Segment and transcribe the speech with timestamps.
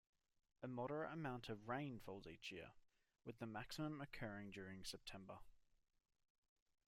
[0.63, 2.71] A moderate amount of rain falls each year,
[3.23, 5.37] with the maximum occurring during September.